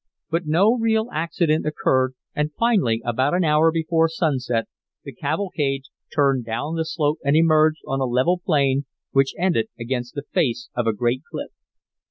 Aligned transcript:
But 0.31 0.47
no 0.47 0.73
real 0.79 1.09
accident 1.13 1.67
occurred, 1.67 2.15
and 2.33 2.49
finally, 2.57 3.03
about 3.05 3.35
an 3.35 3.43
hour 3.43 3.71
before 3.71 4.09
sunset, 4.09 4.67
the 5.03 5.13
cavalcade 5.13 5.83
turned 6.11 6.43
down 6.43 6.73
the 6.73 6.85
slope 6.85 7.19
and 7.23 7.35
emerged 7.35 7.83
on 7.85 7.99
a 7.99 8.05
level 8.05 8.41
plain, 8.43 8.85
which 9.11 9.35
ended 9.37 9.67
against 9.79 10.15
the 10.15 10.23
face 10.33 10.69
of 10.73 10.87
a 10.87 10.93
great 10.95 11.21
cliff. 11.29 11.51